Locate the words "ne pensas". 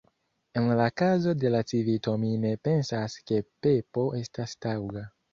2.45-3.17